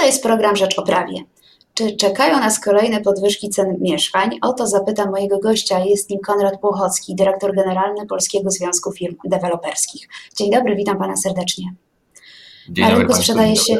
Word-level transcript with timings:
To 0.00 0.06
jest 0.06 0.22
program 0.22 0.56
Rzecz 0.56 0.78
o 0.78 0.82
Prawie. 0.82 1.24
Czy 1.74 1.96
czekają 1.96 2.40
nas 2.40 2.60
kolejne 2.60 3.00
podwyżki 3.00 3.48
cen 3.50 3.76
mieszkań? 3.80 4.38
O 4.42 4.52
to 4.52 4.66
zapytam 4.66 5.10
mojego 5.10 5.38
gościa. 5.38 5.78
Jest 5.78 6.10
nim 6.10 6.20
Konrad 6.20 6.60
Płochocki, 6.60 7.14
dyrektor 7.14 7.54
generalny 7.54 8.06
Polskiego 8.06 8.50
Związku 8.50 8.92
Firm 8.92 9.16
Deweloperskich. 9.24 10.08
Dzień 10.36 10.50
dobry, 10.50 10.76
witam 10.76 10.98
pana 10.98 11.16
serdecznie. 11.16 11.64
Dzień 12.68 12.84
na 12.84 12.90
dobry 12.90 12.98
rynku 12.98 13.12
Państwu, 13.12 13.22
sprzedaje 13.22 13.56
się 13.56 13.76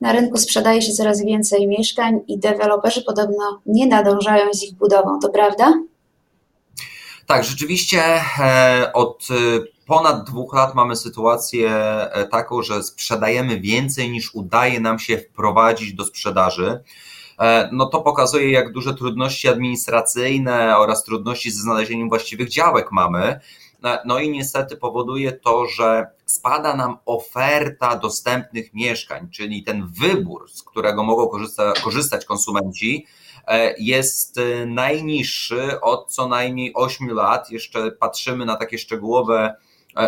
na 0.00 0.12
rynku 0.12 0.38
sprzedaje 0.38 0.82
się 0.82 0.92
coraz 0.92 1.24
więcej 1.24 1.68
mieszkań 1.68 2.20
i 2.28 2.38
deweloperzy 2.38 3.02
podobno 3.02 3.60
nie 3.66 3.86
nadążają 3.86 4.52
z 4.52 4.62
ich 4.62 4.74
budową. 4.74 5.18
To 5.22 5.28
prawda? 5.28 5.72
Tak, 7.26 7.44
rzeczywiście 7.44 8.02
e, 8.40 8.92
od 8.94 9.26
e, 9.30 9.34
ponad 9.86 10.24
dwóch 10.24 10.54
lat 10.54 10.74
mamy 10.74 10.96
sytuację 10.96 11.70
e, 11.70 12.28
taką, 12.28 12.62
że 12.62 12.82
sprzedajemy 12.82 13.60
więcej 13.60 14.10
niż 14.10 14.34
udaje 14.34 14.80
nam 14.80 14.98
się 14.98 15.18
wprowadzić 15.18 15.94
do 15.94 16.04
sprzedaży. 16.04 16.82
E, 17.38 17.68
No 17.72 17.86
to 17.86 18.00
pokazuje, 18.00 18.50
jak 18.50 18.72
duże 18.72 18.94
trudności 18.94 19.48
administracyjne 19.48 20.78
oraz 20.78 21.04
trudności 21.04 21.50
ze 21.50 21.62
znalezieniem 21.62 22.08
właściwych 22.08 22.48
działek 22.48 22.92
mamy. 22.92 23.40
E, 23.84 23.98
No 24.04 24.18
i 24.18 24.30
niestety 24.30 24.76
powoduje 24.76 25.32
to, 25.32 25.66
że 25.66 26.06
spada 26.26 26.76
nam 26.76 26.96
oferta 27.06 27.96
dostępnych 27.96 28.74
mieszkań, 28.74 29.28
czyli 29.30 29.62
ten 29.62 29.86
wybór, 29.86 30.50
z 30.50 30.62
którego 30.62 31.04
mogą 31.04 31.28
korzysta, 31.28 31.72
korzystać 31.84 32.24
konsumenci, 32.24 33.06
jest 33.78 34.40
najniższy 34.66 35.80
od 35.80 36.12
co 36.12 36.28
najmniej 36.28 36.74
8 36.74 37.10
lat. 37.10 37.50
Jeszcze 37.50 37.90
patrzymy 37.90 38.44
na 38.44 38.56
takie 38.56 38.78
szczegółowe 38.78 39.54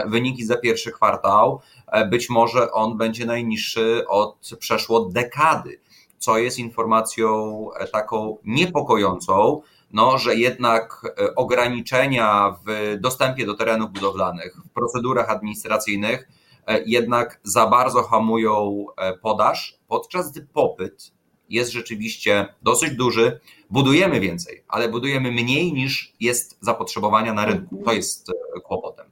wyniki 0.06 0.45
za 0.45 0.56
pierwszy 0.56 0.92
kwartał. 0.92 1.60
E, 1.86 2.06
Być 2.06 2.30
może 2.30 2.72
on 2.72 2.96
będzie 2.96 3.26
najniższy 3.26 4.04
od 4.09 4.50
przeszło 4.59 5.00
dekady, 5.00 5.80
co 6.18 6.38
jest 6.38 6.59
informacją 6.59 7.68
e, 7.72 7.86
taką 7.86 8.38
niepokojącą, 8.45 9.62
no, 9.93 10.18
że 10.18 10.34
jednak 10.34 11.01
e, 11.04 11.34
ograniczenia 11.34 12.56
w 12.66 12.96
dostępie 13.01 13.46
do 13.46 13.54
terenów 13.54 13.90
budowlanych, 13.93 14.56
w 14.66 14.70
procedurach 14.70 15.30
administracyjnych 15.30 16.28
e, 16.66 16.82
jednak 16.87 17.40
za 17.43 17.66
bardzo 17.66 18.02
hamują 18.02 18.87
e, 18.96 19.12
podaż, 19.12 19.78
podczas 19.88 20.30
gdy 20.32 20.46
popyt 20.52 21.12
jest 21.48 21.73
rzeczywiście 21.73 22.54
dosyć 22.62 22.96
duży. 22.96 23.40
Budujemy 23.71 24.21
więcej, 24.21 24.65
ale 24.68 24.88
budujemy 24.88 25.32
mniej 25.32 25.73
niż 25.73 26.15
jest 26.21 26.59
zapotrzebowania 26.60 27.32
na 27.32 27.45
rynku. 27.45 27.82
To 27.84 27.93
jest 27.93 28.30
e, 28.30 28.60
kłopotem. 28.60 29.05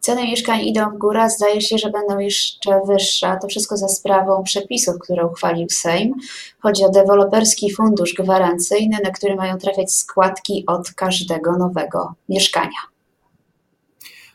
Ceny 0.00 0.22
mieszkań 0.22 0.60
idą 0.60 0.90
w 0.90 0.98
górę, 0.98 1.30
zdaje 1.30 1.60
się, 1.60 1.78
że 1.78 1.90
będą 1.90 2.18
jeszcze 2.18 2.80
wyższe. 2.86 3.38
To 3.42 3.48
wszystko 3.48 3.76
za 3.76 3.88
sprawą 3.88 4.42
przepisów, 4.42 4.94
które 5.00 5.26
uchwalił 5.26 5.66
Sejm. 5.70 6.14
Chodzi 6.60 6.84
o 6.84 6.88
deweloperski 6.88 7.72
fundusz 7.72 8.14
gwarancyjny, 8.14 8.98
na 9.04 9.10
który 9.10 9.36
mają 9.36 9.58
trafiać 9.58 9.92
składki 9.92 10.64
od 10.66 10.90
każdego 10.90 11.56
nowego 11.56 12.14
mieszkania. 12.28 12.92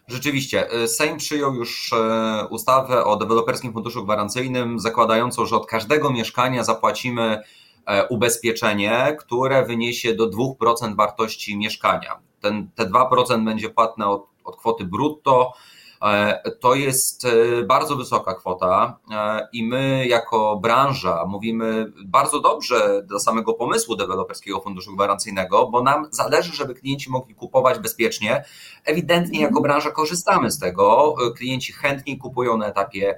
Rzeczywiście, 0.07 0.71
e, 0.71 0.87
Sejm 0.87 1.17
przyjął 1.17 1.55
już 1.55 1.93
e, 1.93 2.47
ustawę 2.49 3.03
o 3.03 3.15
deweloperskim 3.15 3.73
funduszu 3.73 4.03
gwarancyjnym, 4.03 4.79
zakładającą, 4.79 5.45
że 5.45 5.55
od 5.55 5.65
każdego 5.65 6.11
mieszkania 6.11 6.63
zapłacimy 6.63 7.41
e, 7.85 8.07
ubezpieczenie, 8.07 9.17
które 9.19 9.65
wyniesie 9.65 10.15
do 10.15 10.29
2% 10.29 10.95
wartości 10.95 11.57
mieszkania. 11.57 12.19
Ten, 12.41 12.69
te 12.75 12.85
2% 12.85 13.45
będzie 13.45 13.69
płatne 13.69 14.07
od, 14.07 14.25
od 14.47 14.57
kwoty 14.57 14.85
brutto. 14.85 15.53
E, 16.01 16.51
To 16.59 16.75
jest 16.75 17.25
e, 17.25 17.63
bardzo 17.63 17.95
wysoka 17.95 18.33
kwota 18.33 18.99
e, 19.11 19.47
i 19.53 19.63
my 19.63 20.07
jako 20.07 20.59
branża 20.61 21.25
mówimy 21.27 21.85
bardzo 22.05 22.39
dobrze 22.39 23.03
do 23.03 23.19
samego 23.19 23.53
pomysłu 23.53 23.95
deweloperskiego 23.95 24.59
funduszu 24.59 24.95
gwarancyjnego, 24.95 25.67
bo 25.67 25.83
nam 25.83 26.07
zależy, 26.11 26.55
żeby 26.55 26.75
klienci 26.75 27.09
mogli 27.09 27.35
kupować 27.35 27.79
bezpiecznie. 27.79 28.43
Ewidentnie 28.85 29.41
jako 29.41 29.61
branża 29.61 29.91
korzystamy 29.91 30.51
z 30.51 30.59
tego. 30.59 31.15
Klienci 31.37 31.73
chętniej 31.73 32.17
kupują 32.17 32.57
na 32.57 32.67
etapie 32.67 33.15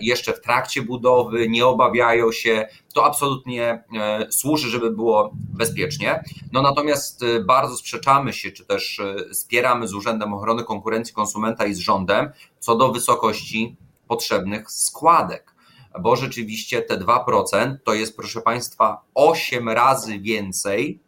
jeszcze 0.00 0.32
w 0.32 0.40
trakcie 0.40 0.82
budowy, 0.82 1.48
nie 1.48 1.66
obawiają 1.66 2.32
się. 2.32 2.68
To 2.94 3.04
absolutnie 3.04 3.84
służy, 4.30 4.70
żeby 4.70 4.90
było 4.90 5.30
bezpiecznie. 5.34 6.24
No 6.52 6.62
natomiast 6.62 7.24
bardzo 7.46 7.76
sprzeczamy 7.76 8.32
się, 8.32 8.52
czy 8.52 8.64
też 8.64 9.00
spieramy 9.32 9.88
z 9.88 9.94
Urzędem 9.94 10.34
Ochrony 10.34 10.64
Konkurencji 10.64 11.14
Konsumenta 11.14 11.66
i 11.66 11.74
z 11.74 11.78
rządem 11.78 12.30
co 12.58 12.76
do 12.76 12.92
wysokości 12.92 13.76
potrzebnych 14.08 14.70
składek, 14.70 15.54
bo 16.00 16.16
rzeczywiście 16.16 16.82
te 16.82 16.98
2% 16.98 17.76
to 17.84 17.94
jest, 17.94 18.16
proszę 18.16 18.40
Państwa, 18.40 19.02
8 19.14 19.68
razy 19.68 20.18
więcej 20.18 21.00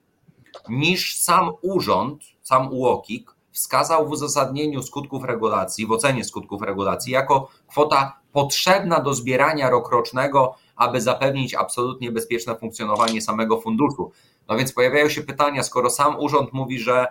niż 0.69 1.17
sam 1.17 1.51
urząd, 1.63 2.23
sam 2.43 2.73
UOKiK 2.73 3.37
wskazał 3.53 4.09
w 4.09 4.11
uzasadnieniu 4.11 4.83
skutków 4.83 5.25
regulacji, 5.25 5.87
w 5.87 5.93
ocenie 5.93 6.25
skutków 6.25 6.63
regulacji, 6.63 7.13
jako 7.13 7.49
kwota 7.67 8.19
potrzebna 8.37 9.01
do 9.01 9.15
zbierania 9.15 9.71
rokrocznego, 9.71 10.55
aby 10.77 11.01
zapewnić 11.01 11.55
absolutnie 11.55 12.13
bezpieczne 12.13 12.57
funkcjonowanie 12.57 13.23
samego 13.23 13.61
funduszu. 13.61 14.13
No 14.49 14.57
więc 14.57 14.73
pojawiają 14.73 15.09
się 15.09 15.23
pytania, 15.23 15.63
skoro 15.63 15.91
sam 15.91 16.21
urząd 16.21 16.53
mówi, 16.53 16.79
że 16.79 17.07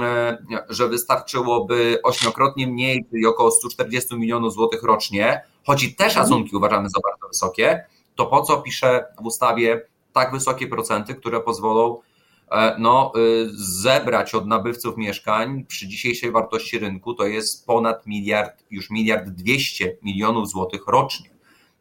e, 0.00 0.38
że 0.68 0.88
wystarczyłoby 0.88 1.98
ośmiokrotnie 2.02 2.66
mniej, 2.66 3.06
czyli 3.10 3.26
około 3.26 3.50
140 3.50 4.16
milionów 4.16 4.52
złotych 4.52 4.82
rocznie, 4.82 5.42
choć 5.66 5.82
i 5.84 5.94
te 5.94 6.10
szacunki 6.10 6.56
uważamy 6.56 6.88
za 6.88 7.00
bardzo 7.00 7.28
wysokie, 7.28 7.84
to 8.14 8.26
po 8.26 8.42
co 8.42 8.62
pisze 8.62 9.04
w 9.22 9.26
ustawie 9.26 9.86
tak 10.12 10.32
wysokie 10.32 10.66
procenty, 10.66 11.14
które 11.14 11.40
pozwolą 11.40 12.00
no, 12.78 13.12
y, 13.16 13.48
zebrać 13.54 14.34
od 14.34 14.46
nabywców 14.46 14.96
mieszkań 14.96 15.64
przy 15.64 15.88
dzisiejszej 15.88 16.30
wartości 16.30 16.78
rynku 16.78 17.14
to 17.14 17.26
jest 17.26 17.66
ponad 17.66 18.06
miliard, 18.06 18.64
już 18.70 18.90
miliard 18.90 19.28
dwieście 19.28 19.96
milionów 20.02 20.48
złotych 20.48 20.86
rocznie, 20.86 21.30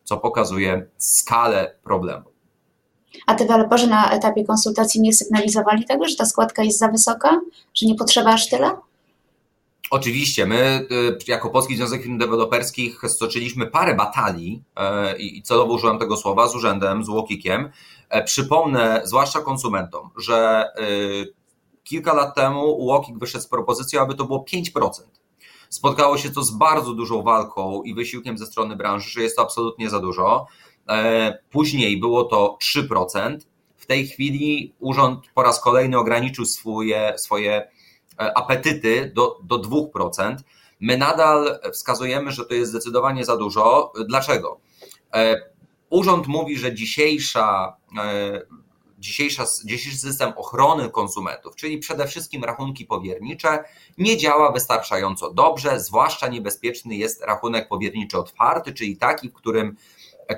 co 0.04 0.18
pokazuje 0.18 0.86
skalę 0.98 1.76
problemu. 1.84 2.26
A 3.28 3.36
deweloperzy 3.36 3.88
na 3.88 4.12
etapie 4.12 4.44
konsultacji 4.46 5.02
nie 5.02 5.14
sygnalizowali 5.14 5.86
tego, 5.86 6.08
że 6.08 6.16
ta 6.16 6.26
składka 6.26 6.64
jest 6.64 6.80
za 6.80 6.88
wysoka, 6.88 7.42
że 7.74 7.86
nie 7.86 7.96
potrzeba 7.96 8.34
aż 8.34 8.50
tyle? 8.50 8.72
Oczywiście, 9.92 10.46
my 10.46 10.88
y, 10.92 11.32
jako 11.32 11.50
Polski 11.50 11.76
Związek 11.76 12.02
Firm 12.04 12.18
Deweloperskich 12.18 13.02
stoczyliśmy 13.08 13.68
parę 13.68 13.96
batalii 13.96 14.64
e, 14.76 15.18
i 15.18 15.42
celowo 15.42 15.74
użyłem 15.74 16.00
tego 16.00 16.18
słowa 16.18 16.48
z 16.48 16.56
urzędem, 16.56 17.04
z 17.04 17.10
Łokikiem. 17.10 17.70
E, 18.12 18.24
Przypomnę, 18.24 19.02
zwłaszcza 19.04 19.42
konsumentom, 19.42 20.10
że 20.18 20.68
y, 20.80 21.34
kilka 21.84 22.14
lat 22.14 22.36
temu 22.36 22.86
Łokik 22.86 23.20
wyszedł 23.20 23.44
z 23.44 23.48
propozycją, 23.48 24.02
aby 24.02 24.16
to 24.16 24.26
było 24.26 24.46
5%. 24.54 24.90
Spotkało 25.70 26.18
się 26.18 26.30
to 26.30 26.44
z 26.44 26.52
bardzo 26.52 26.94
dużą 26.94 27.24
walką 27.24 27.84
i 27.84 27.94
wysiłkiem 27.94 28.38
ze 28.38 28.46
strony 28.46 28.76
branży, 28.76 29.10
że 29.10 29.22
jest 29.22 29.36
to 29.36 29.42
absolutnie 29.42 29.90
za 29.90 30.00
dużo. 30.00 30.48
E, 30.90 31.38
Później 31.50 32.00
było 32.00 32.24
to 32.24 32.58
3%. 32.62 33.38
W 33.78 33.86
tej 33.86 34.08
chwili 34.08 34.76
urząd 34.80 35.26
po 35.34 35.44
raz 35.44 35.62
kolejny 35.62 35.98
ograniczył 35.98 36.46
swoje, 36.46 37.14
swoje 37.18 37.54
e, 38.20 38.38
apetyty 38.38 39.12
do, 39.16 39.40
do 39.44 39.60
2%. 39.60 40.36
My 40.80 40.98
nadal 40.98 41.60
wskazujemy, 41.74 42.32
że 42.32 42.46
to 42.46 42.54
jest 42.54 42.72
zdecydowanie 42.72 43.26
za 43.26 43.38
dużo. 43.38 43.94
Dlaczego? 44.08 44.60
Urząd 45.92 46.28
mówi, 46.28 46.58
że 46.58 46.74
dzisiejsza, 46.74 47.78
e, 47.98 48.42
dzisiejsza, 49.00 49.46
dzisiejszy 49.66 49.98
system 49.98 50.34
ochrony 50.36 50.90
konsumentów, 50.90 51.56
czyli 51.56 51.78
przede 51.78 52.08
wszystkim 52.08 52.44
rachunki 52.44 52.86
powiernicze, 52.86 53.64
nie 53.98 54.18
działa 54.18 54.52
wystarczająco 54.52 55.34
dobrze. 55.34 55.80
Zwłaszcza 55.80 56.28
niebezpieczny 56.28 56.96
jest 56.96 57.24
rachunek 57.24 57.68
powierniczy 57.68 58.18
otwarty, 58.18 58.74
czyli 58.74 58.98
taki, 58.98 59.30
w 59.30 59.34
którym 59.34 59.76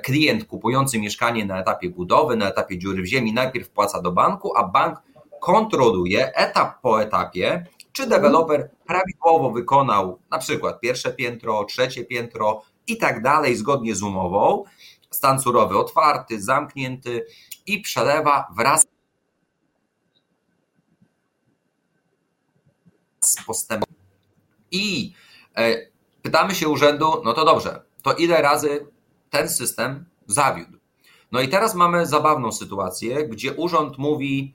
klient 0.02 0.44
kupujący 0.44 0.98
mieszkanie 0.98 1.44
na 1.44 1.60
etapie 1.60 1.90
budowy, 1.90 2.36
na 2.36 2.48
etapie 2.48 2.78
dziury 2.78 3.02
w 3.02 3.06
ziemi, 3.06 3.32
najpierw 3.32 3.66
wpłaca 3.66 4.02
do 4.02 4.12
banku, 4.12 4.56
a 4.56 4.64
bank 4.64 5.02
kontroluje 5.40 6.34
etap 6.34 6.80
po 6.80 7.02
etapie, 7.02 7.66
czy 7.92 8.06
deweloper 8.06 8.70
prawidłowo 8.86 9.50
wykonał 9.50 10.18
na 10.30 10.38
przykład 10.38 10.80
pierwsze 10.80 11.12
piętro, 11.12 11.64
trzecie 11.64 12.04
piętro 12.04 12.62
i 12.86 12.96
tak 12.96 13.22
dalej, 13.22 13.56
zgodnie 13.56 13.94
z 13.94 14.02
umową. 14.02 14.64
Stan 15.14 15.40
surowy 15.40 15.78
otwarty, 15.78 16.42
zamknięty 16.42 17.26
i 17.66 17.80
przelewa 17.80 18.48
wraz 18.56 18.86
z 23.20 23.44
postępem. 23.46 23.94
I 24.70 25.14
e, 25.56 25.76
pytamy 26.22 26.54
się 26.54 26.68
urzędu, 26.68 27.22
no 27.24 27.32
to 27.32 27.44
dobrze, 27.44 27.82
to 28.02 28.12
ile 28.12 28.42
razy 28.42 28.86
ten 29.30 29.48
system 29.48 30.04
zawiódł? 30.26 30.78
No 31.32 31.40
i 31.40 31.48
teraz 31.48 31.74
mamy 31.74 32.06
zabawną 32.06 32.52
sytuację, 32.52 33.28
gdzie 33.28 33.52
urząd 33.52 33.98
mówi, 33.98 34.54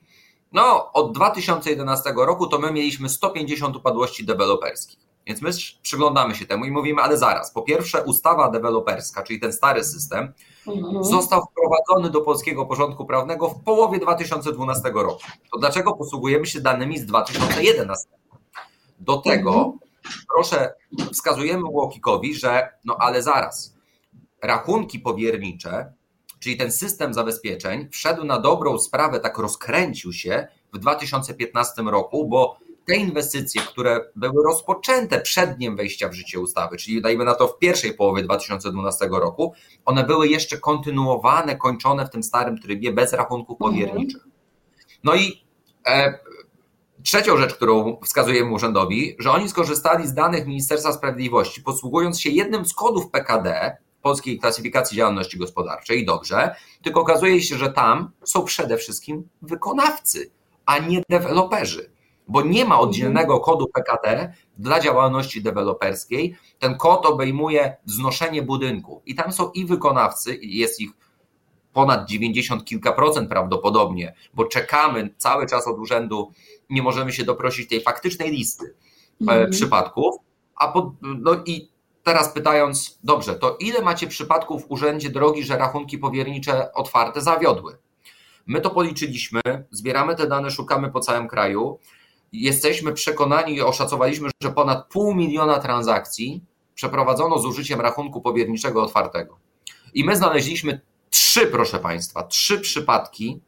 no 0.52 0.92
od 0.94 1.14
2011 1.14 2.14
roku 2.18 2.48
to 2.48 2.60
my 2.60 2.72
mieliśmy 2.72 3.10
150 3.10 3.76
upadłości 3.76 4.26
deweloperskich. 4.26 5.09
Więc 5.30 5.42
my 5.42 5.50
przyglądamy 5.82 6.36
się 6.36 6.46
temu 6.46 6.66
i 6.66 6.72
mówimy, 6.72 7.02
ale 7.02 7.18
zaraz, 7.18 7.52
po 7.52 7.62
pierwsze 7.62 8.04
ustawa 8.04 8.50
deweloperska, 8.50 9.24
czyli 9.24 9.40
ten 9.40 9.54
stary 9.54 9.84
system, 9.84 10.34
mhm. 10.68 11.04
został 11.04 11.42
wprowadzony 11.46 12.10
do 12.10 12.22
polskiego 12.22 12.66
porządku 12.66 13.06
prawnego 13.06 13.50
w 13.50 13.64
połowie 13.64 14.00
2012 14.00 14.92
roku. 14.94 15.22
To 15.54 15.60
dlaczego 15.60 15.94
posługujemy 15.94 16.46
się 16.46 16.62
danymi 16.62 17.00
z 17.00 17.06
2011? 17.06 18.08
Do 19.00 19.18
tego 19.18 19.52
mhm. 19.52 19.80
proszę, 20.36 20.74
wskazujemy 21.14 21.64
Łokikowi, 21.66 22.36
że 22.36 22.70
no 22.86 22.98
ale 23.00 23.24
zaraz, 23.24 23.76
rachunki 24.44 25.00
powiernicze, 25.00 25.94
czyli 26.40 26.58
ten 26.58 26.72
system 26.72 27.14
zabezpieczeń 27.14 27.90
wszedł 27.92 28.24
na 28.24 28.40
dobrą 28.40 28.80
sprawę, 28.80 29.20
tak 29.20 29.38
rozkręcił 29.38 30.14
się 30.14 30.48
w 30.74 30.78
2015 30.78 31.82
roku, 31.82 32.28
bo 32.28 32.58
te 32.90 32.96
inwestycje, 32.96 33.62
które 33.62 34.06
były 34.16 34.44
rozpoczęte 34.44 35.22
przed 35.22 35.58
dniem 35.58 35.76
wejścia 35.76 36.10
w 36.10 36.14
życie 36.14 36.40
ustawy, 36.40 36.78
czyli 36.78 37.02
dajmy 37.02 37.26
na 37.26 37.36
to 37.36 37.48
w 37.48 37.58
pierwszej 37.58 37.94
połowie 37.94 38.24
2012 38.24 39.08
roku, 39.12 39.54
one 39.86 40.04
były 40.04 40.28
jeszcze 40.28 40.58
kontynuowane, 40.58 41.56
kończone 41.56 42.06
w 42.06 42.10
tym 42.10 42.24
starym 42.24 42.60
trybie 42.60 42.94
bez 42.94 43.14
rachunków 43.14 43.62
mhm. 43.62 43.72
powierniczych. 43.72 44.28
No 45.04 45.16
i 45.16 45.46
e, 45.88 46.20
trzecią 47.04 47.38
rzecz, 47.38 47.54
którą 47.54 47.98
wskazujemy 48.04 48.54
urzędowi, 48.54 49.16
że 49.20 49.32
oni 49.32 49.50
skorzystali 49.50 50.08
z 50.08 50.14
danych 50.14 50.48
Ministerstwa 50.48 50.94
Sprawiedliwości, 50.94 51.62
posługując 51.62 52.22
się 52.22 52.30
jednym 52.30 52.66
z 52.66 52.74
kodów 52.74 53.10
PKD, 53.10 53.78
Polskiej 54.02 54.40
Klasyfikacji 54.40 54.98
Działalności 54.98 55.38
Gospodarczej, 55.38 56.06
dobrze, 56.06 56.56
tylko 56.84 57.02
okazuje 57.02 57.42
się, 57.42 57.58
że 57.58 57.74
tam 57.74 58.12
są 58.24 58.44
przede 58.44 58.78
wszystkim 58.78 59.30
wykonawcy, 59.42 60.32
a 60.66 60.80
nie 60.80 61.04
deweloperzy 61.10 61.99
bo 62.30 62.42
nie 62.42 62.66
ma 62.66 62.80
oddzielnego 62.80 63.40
kodu 63.40 63.68
PKT 63.68 64.34
dla 64.58 64.80
działalności 64.80 65.42
deweloperskiej. 65.42 66.36
Ten 66.60 66.78
kod 66.78 67.06
obejmuje 67.06 67.78
wznoszenie 67.86 68.44
budynku 68.44 69.02
i 69.06 69.16
tam 69.16 69.32
są 69.32 69.52
i 69.52 69.66
wykonawcy, 69.66 70.38
jest 70.42 70.80
ich 70.80 70.90
ponad 71.74 72.10
90 72.10 72.66
kilka 72.66 72.94
procent 72.94 73.30
prawdopodobnie, 73.30 74.14
bo 74.34 74.46
czekamy 74.46 75.10
cały 75.18 75.46
czas 75.48 75.68
od 75.68 75.80
urzędu, 75.80 76.32
nie 76.70 76.82
możemy 76.82 77.12
się 77.12 77.24
doprosić 77.24 77.70
tej 77.70 77.82
faktycznej 77.82 78.32
listy 78.32 78.76
mm. 79.22 79.52
przypadków, 79.52 80.16
a 80.56 80.68
pod, 80.68 80.86
no 81.02 81.32
i 81.46 81.70
teraz 82.04 82.34
pytając, 82.34 83.00
dobrze, 83.04 83.36
to 83.36 83.58
ile 83.60 83.82
macie 83.82 84.08
przypadków 84.08 84.64
w 84.64 84.72
urzędzie 84.72 85.10
drogi, 85.10 85.44
że 85.44 85.58
rachunki 85.58 85.98
powiernicze 85.98 86.74
otwarte 86.74 87.22
zawiodły? 87.22 87.78
My 88.48 88.62
to 88.62 88.70
policzyliśmy, 88.70 89.42
zbieramy 89.72 90.16
te 90.16 90.28
dane, 90.28 90.52
szukamy 90.52 90.92
po 90.92 91.00
całym 91.00 91.28
kraju 91.28 91.80
jesteśmy 92.34 92.94
przekonani 92.94 93.56
i 93.56 93.62
oszacowaliśmy, 93.62 94.30
że 94.44 94.52
ponad 94.52 94.88
pół 94.88 95.16
miliona 95.16 95.60
transakcji 95.60 96.44
przeprowadzono 96.76 97.40
z 97.40 97.46
użyciem 97.46 97.82
rachunku 97.82 98.22
powierniczego 98.22 98.84
otwartego. 98.84 99.38
I 99.94 100.04
my 100.04 100.16
znaleźliśmy 100.16 100.82
trzy, 101.10 101.48
proszę 101.48 101.80
Państwa, 101.80 102.24
trzy 102.24 102.60
przypadki 102.60 103.42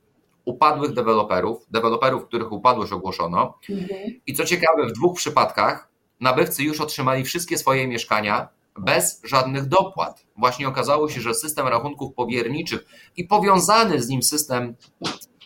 upadłych 0.46 0.94
deweloperów, 0.94 1.66
deweloperów, 1.72 2.26
których 2.26 2.52
upadłość 2.52 2.92
ogłoszono. 2.92 3.58
Mhm. 3.70 4.22
I 4.28 4.34
co 4.34 4.46
ciekawe, 4.46 4.88
w 4.88 4.92
dwóch 4.92 5.18
przypadkach 5.18 5.90
nabywcy 6.20 6.64
już 6.64 6.82
otrzymali 6.82 7.24
wszystkie 7.24 7.58
swoje 7.58 7.88
mieszkania 7.88 8.48
bez 8.80 9.22
żadnych 9.24 9.66
dopłat. 9.66 10.26
Właśnie 10.38 10.68
okazało 10.68 11.10
się, 11.10 11.22
że 11.22 11.34
system 11.34 11.68
rachunków 11.68 12.14
powierniczych 12.14 12.86
i 13.18 13.24
powiązany 13.24 14.02
z 14.02 14.08
nim 14.08 14.24
system 14.24 14.76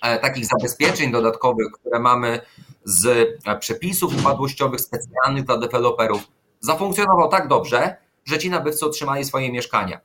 e, 0.02 0.20
takich 0.20 0.46
zabezpieczeń 0.46 1.12
dodatkowych, 1.12 1.72
które 1.72 2.00
mamy 2.00 2.42
z 2.86 3.06
e, 3.46 3.58
przepisów 3.60 4.20
upadłościowych 4.20 4.82
specjalnych 4.82 5.44
dla 5.44 5.58
deweloperów 5.58 6.28
zafunkcjonował 6.60 7.30
tak 7.30 7.48
dobrze, 7.48 7.98
że 8.26 8.38
ci 8.38 8.50
nabywcy 8.50 8.86
otrzymali 8.86 9.26
swoje 9.26 9.52
mieszkania. 9.52 10.00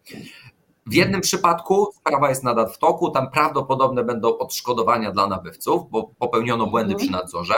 W 0.86 0.94
jednym 0.94 1.20
przypadku 1.20 1.92
sprawa 1.92 2.28
jest 2.28 2.44
nadal 2.44 2.68
w 2.68 2.78
toku, 2.78 3.10
tam 3.10 3.30
prawdopodobne 3.30 4.04
będą 4.04 4.38
odszkodowania 4.38 5.10
dla 5.10 5.26
nabywców, 5.26 5.90
bo 5.90 6.10
popełniono 6.18 6.66
błędy 6.66 6.94
przy 6.94 7.10
nadzorze. 7.10 7.54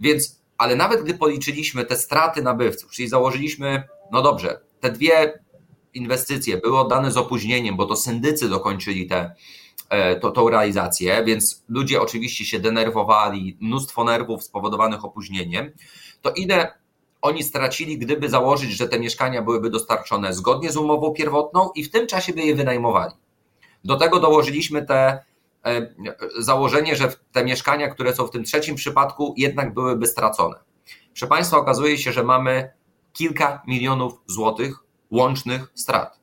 Więc, 0.00 0.42
ale 0.58 0.76
nawet 0.76 1.02
gdy 1.02 1.14
policzyliśmy 1.14 1.84
te 1.84 1.96
straty 1.96 2.42
nabywców, 2.42 2.90
czyli 2.90 3.08
założyliśmy, 3.08 3.82
no 4.12 4.22
dobrze, 4.22 4.60
te 4.80 4.90
dwie 4.90 5.42
inwestycje 5.94 6.58
były 6.58 6.78
oddane 6.78 7.12
z 7.12 7.16
opóźnieniem, 7.16 7.76
bo 7.76 7.86
to 7.86 7.96
syndycy 7.96 8.48
dokończyli 8.48 9.06
te, 9.06 9.34
to, 10.20 10.30
tą 10.30 10.50
realizację, 10.50 11.24
więc 11.24 11.64
ludzie 11.68 12.00
oczywiście 12.00 12.44
się 12.44 12.60
denerwowali, 12.60 13.56
mnóstwo 13.60 14.04
nerwów 14.04 14.42
spowodowanych 14.44 15.04
opóźnieniem, 15.04 15.70
to 16.22 16.30
ile 16.30 16.74
oni 17.22 17.42
stracili, 17.42 17.98
gdyby 17.98 18.28
założyć, 18.28 18.70
że 18.70 18.88
te 18.88 19.00
mieszkania 19.00 19.42
byłyby 19.42 19.70
dostarczone 19.70 20.34
zgodnie 20.34 20.72
z 20.72 20.76
umową 20.76 21.12
pierwotną 21.12 21.70
i 21.74 21.84
w 21.84 21.90
tym 21.90 22.06
czasie 22.06 22.32
by 22.32 22.40
je 22.40 22.54
wynajmowali. 22.54 23.14
Do 23.84 23.96
tego 23.96 24.20
dołożyliśmy 24.20 24.86
te 24.86 25.24
e, 25.64 25.94
założenie, 26.38 26.96
że 26.96 27.12
te 27.32 27.44
mieszkania, 27.44 27.88
które 27.88 28.14
są 28.14 28.26
w 28.26 28.30
tym 28.30 28.44
trzecim 28.44 28.74
przypadku, 28.74 29.34
jednak 29.36 29.74
byłyby 29.74 30.06
stracone. 30.06 30.56
Proszę 31.08 31.26
Państwa, 31.26 31.56
okazuje 31.56 31.98
się, 31.98 32.12
że 32.12 32.22
mamy 32.22 32.70
kilka 33.12 33.62
milionów 33.66 34.20
złotych 34.26 34.84
łącznych 35.10 35.72
strat. 35.74 36.20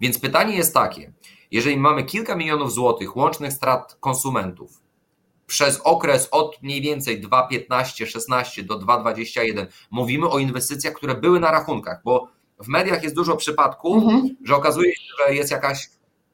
Więc 0.00 0.18
pytanie 0.18 0.56
jest 0.56 0.74
takie, 0.74 1.12
jeżeli 1.50 1.76
mamy 1.76 2.04
kilka 2.04 2.36
milionów 2.36 2.72
złotych 2.72 3.16
łącznych 3.16 3.52
strat 3.52 3.96
konsumentów 4.00 4.86
przez 5.46 5.80
okres 5.84 6.28
od 6.30 6.62
mniej 6.62 6.80
więcej 6.80 7.22
2,15-16 7.22 8.62
do 8.62 8.78
2,21, 8.78 9.66
mówimy 9.90 10.28
o 10.28 10.38
inwestycjach, 10.38 10.94
które 10.94 11.14
były 11.14 11.40
na 11.40 11.50
rachunkach, 11.50 12.00
bo 12.04 12.28
w 12.58 12.68
mediach 12.68 13.02
jest 13.02 13.14
dużo 13.14 13.36
przypadków, 13.36 14.02
mhm. 14.02 14.36
że 14.44 14.56
okazuje 14.56 14.96
się, 14.96 15.02
że 15.26 15.34
jest 15.34 15.50
jakaś 15.50 15.90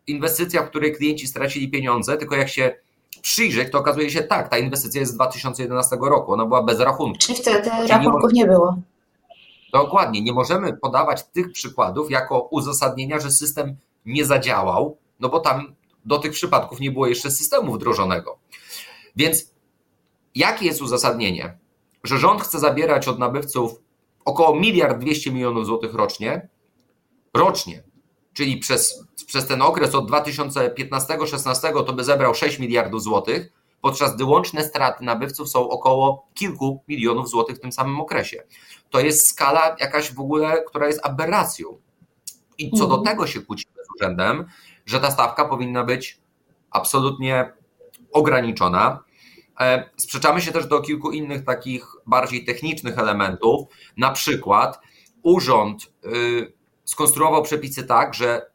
inwestycja, 0.07 0.63
w 0.63 0.69
której 0.69 0.97
klienci 0.97 1.27
stracili 1.27 1.71
pieniądze, 1.71 2.17
tylko 2.17 2.37
jak 2.37 2.49
się 2.49 2.75
przyjrzeć, 3.23 3.73
to 3.73 3.79
okazuje 3.79 4.11
się 4.11 4.23
tak, 4.23 4.49
ta 4.49 4.59
inwestycja 4.59 5.01
jest 5.01 5.13
z 5.13 5.15
2011 5.15 5.97
roku, 6.01 6.33
ona 6.33 6.47
była 6.47 6.63
bez 6.63 6.81
rachunku. 6.81 7.19
Czyli 7.19 7.39
wtedy 7.39 7.71
rachunków 7.89 8.33
nie, 8.33 8.43
nie 8.43 8.49
było. 8.49 8.77
Dokładnie, 9.73 10.23
nie 10.23 10.33
możemy 10.33 10.77
podawać 10.77 11.25
tych 11.25 11.53
przykładów 11.53 12.11
jako 12.11 12.41
uzasadnienia, 12.41 13.21
że 13.21 13.31
system 13.31 13.77
nie 14.07 14.25
zadziałał, 14.25 14.97
no 15.23 15.29
bo 15.29 15.41
tam 15.41 15.75
do 16.05 16.19
tych 16.19 16.33
przypadków 16.33 16.81
nie 16.81 16.91
było 16.91 17.07
jeszcze 17.07 17.31
systemu 17.31 17.75
wdrożonego. 17.75 18.39
Więc 19.17 19.55
jakie 20.35 20.67
jest 20.67 20.83
uzasadnienie, 20.83 21.59
że 22.05 22.19
rząd 22.19 22.43
chce 22.43 22.59
zabierać 22.59 23.09
od 23.09 23.19
nabywców 23.19 23.81
około 24.25 24.61
miliard 24.61 24.99
200 24.99 25.33
milionów 25.33 25.67
złotych 25.67 25.95
rocznie, 25.95 26.49
rocznie, 27.35 27.83
czyli 28.33 28.57
przez, 28.57 29.05
przez 29.27 29.47
ten 29.47 29.63
okres 29.63 29.95
od 29.95 30.11
2015-16 30.11 31.85
to 31.85 31.93
by 31.93 32.05
zebrał 32.05 32.35
6 32.35 32.59
miliardów 32.59 33.03
złotych, 33.03 33.53
podczas 33.81 34.15
gdy 34.15 34.25
łączne 34.25 34.65
straty 34.65 35.05
nabywców 35.05 35.49
są 35.49 35.69
około 35.69 36.27
kilku 36.35 36.83
milionów 36.89 37.29
złotych 37.29 37.57
w 37.57 37.61
tym 37.61 37.73
samym 37.73 38.01
okresie. 38.01 38.43
To 38.91 39.01
jest 39.01 39.29
skala 39.29 39.77
jakaś 39.81 40.13
w 40.13 40.21
ogóle, 40.21 40.65
która 40.69 40.87
jest 40.87 41.07
aberracją. 41.07 41.79
I 42.59 42.71
co 42.71 42.87
do 42.87 42.95
mhm. 42.97 43.05
tego 43.05 43.27
się 43.27 43.41
kłócimy 43.41 43.72
że 44.87 45.01
ta 45.01 45.11
stawka 45.11 45.45
powinna 45.45 45.85
być 45.85 46.19
absolutnie 46.71 47.53
ograniczona. 48.13 49.05
E, 49.61 49.91
sprzeczamy 49.97 50.41
się 50.41 50.53
też 50.53 50.67
do 50.67 50.81
kilku 50.81 51.11
innych 51.11 51.45
takich 51.45 51.87
bardziej 52.07 52.45
technicznych 52.45 52.99
elementów. 52.99 53.69
Na 53.97 54.11
przykład 54.11 54.81
urząd 55.23 55.93
y, 56.05 56.53
skonstruował 56.85 57.43
przepisy 57.43 57.85
tak, 57.85 58.15
że 58.15 58.51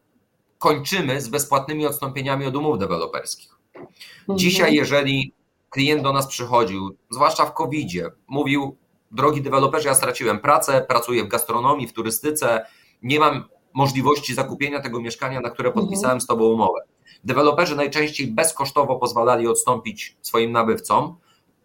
kończymy 0.57 1.21
z 1.21 1.29
bezpłatnymi 1.29 1.85
odstąpieniami 1.85 2.45
od 2.45 2.55
umów 2.55 2.79
deweloperskich. 2.79 3.49
Mhm. 3.75 4.39
Dzisiaj, 4.39 4.73
jeżeli 4.73 5.33
klient 5.69 6.03
do 6.03 6.13
nas 6.13 6.27
przychodził, 6.27 6.97
zwłaszcza 7.09 7.45
w 7.45 7.53
COVID-zie, 7.53 8.11
mówił: 8.27 8.77
Drogi 9.11 9.41
deweloperze, 9.41 9.89
ja 9.89 9.95
straciłem 9.95 10.39
pracę, 10.39 10.85
pracuję 10.87 11.23
w 11.23 11.27
gastronomii, 11.27 11.87
w 11.87 11.93
turystyce, 11.93 12.65
nie 13.01 13.19
mam 13.19 13.43
możliwości 13.74 14.33
zakupienia 14.33 14.81
tego 14.81 15.01
mieszkania, 15.01 15.41
na 15.41 15.50
które 15.50 15.71
podpisałem 15.71 16.21
z 16.21 16.27
Tobą 16.27 16.45
umowę. 16.45 16.79
Deweloperzy 17.24 17.75
najczęściej 17.75 18.27
bezkosztowo 18.27 18.95
pozwalali 18.95 19.47
odstąpić 19.47 20.17
swoim 20.21 20.51
nabywcom, 20.51 21.15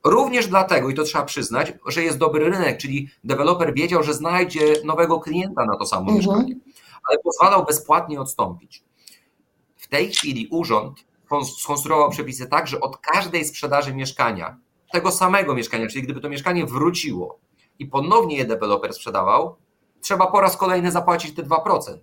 również 0.04 0.46
dlatego, 0.46 0.90
i 0.90 0.94
to 0.94 1.04
trzeba 1.04 1.24
przyznać, 1.24 1.72
że 1.86 2.02
jest 2.02 2.18
dobry 2.18 2.50
rynek, 2.50 2.78
czyli 2.78 3.08
deweloper 3.24 3.74
wiedział, 3.74 4.02
że 4.02 4.14
znajdzie 4.14 4.74
nowego 4.84 5.20
klienta 5.20 5.64
na 5.64 5.76
to 5.76 5.86
samo 5.86 6.10
mhm. 6.10 6.18
mieszkanie, 6.18 6.54
ale 7.08 7.18
pozwalał 7.18 7.64
bezpłatnie 7.64 8.20
odstąpić. 8.20 8.84
W 9.76 9.88
tej 9.88 10.10
chwili 10.10 10.48
urząd 10.50 11.04
skonstruował 11.58 12.10
przepisy 12.10 12.46
tak, 12.46 12.66
że 12.66 12.80
od 12.80 12.96
każdej 12.96 13.44
sprzedaży 13.44 13.94
mieszkania, 13.94 14.58
tego 14.92 15.10
samego 15.10 15.54
mieszkania, 15.54 15.86
czyli 15.86 16.02
gdyby 16.02 16.20
to 16.20 16.28
mieszkanie 16.28 16.66
wróciło 16.66 17.38
i 17.78 17.86
ponownie 17.86 18.36
je 18.36 18.44
deweloper 18.44 18.94
sprzedawał, 18.94 19.56
trzeba 20.02 20.26
po 20.26 20.40
raz 20.40 20.56
kolejny 20.56 20.90
zapłacić 20.90 21.34
te 21.34 21.42
2%. 21.42 21.98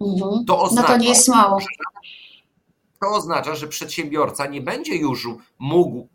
Mhm. 0.00 0.44
To 0.44 0.62
oznacza, 0.62 0.88
no 0.88 0.94
to 0.94 1.00
nie 1.00 1.08
jest 1.08 1.28
mało. 1.28 1.60
Że, 1.60 1.66
to 3.00 3.08
oznacza, 3.08 3.54
że 3.54 3.68
przedsiębiorca 3.68 4.46
nie 4.46 4.60
będzie 4.60 4.96
już 4.96 5.28
mógł 5.58 6.08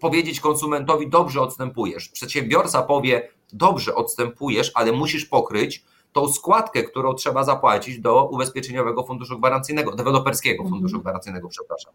powiedzieć 0.00 0.40
konsumentowi, 0.40 1.10
dobrze 1.10 1.40
odstępujesz. 1.40 2.08
Przedsiębiorca 2.08 2.82
powie, 2.82 3.28
dobrze 3.52 3.94
odstępujesz, 3.94 4.70
ale 4.74 4.92
musisz 4.92 5.24
pokryć 5.24 5.84
tą 6.12 6.32
składkę, 6.32 6.82
którą 6.82 7.14
trzeba 7.14 7.44
zapłacić 7.44 8.00
do 8.00 8.28
ubezpieczeniowego 8.28 9.04
funduszu 9.04 9.38
gwarancyjnego, 9.38 9.94
deweloperskiego 9.94 10.62
funduszu 10.62 10.96
mhm. 10.96 11.02
gwarancyjnego, 11.02 11.48
przepraszam. 11.48 11.92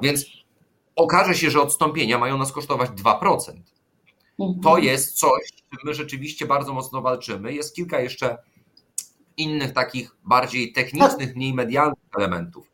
Więc 0.00 0.24
okaże 0.96 1.34
się, 1.34 1.50
że 1.50 1.62
odstąpienia 1.62 2.18
mają 2.18 2.38
nas 2.38 2.52
kosztować 2.52 2.90
2%. 2.90 3.38
Mhm. 4.40 4.60
To 4.60 4.78
jest 4.78 5.18
coś, 5.18 5.46
z 5.46 5.54
czym 5.54 5.78
my 5.84 5.94
rzeczywiście 5.94 6.46
bardzo 6.46 6.72
mocno 6.72 7.02
walczymy. 7.02 7.52
Jest 7.52 7.74
kilka 7.74 8.00
jeszcze 8.00 8.38
innych 9.36 9.72
takich 9.72 10.16
bardziej 10.24 10.72
technicznych, 10.72 11.36
mniej 11.36 11.54
medialnych 11.54 11.98
elementów. 12.18 12.70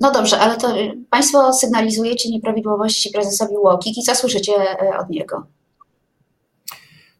No 0.00 0.12
dobrze, 0.12 0.40
ale 0.40 0.56
to 0.56 0.74
Państwo 1.10 1.52
sygnalizujecie 1.52 2.30
nieprawidłowości 2.30 3.10
prezesowi 3.10 3.56
Łokik 3.56 3.98
i 3.98 4.02
co 4.02 4.14
słyszycie 4.14 4.52
e, 4.52 4.98
od 4.98 5.10
niego? 5.10 5.46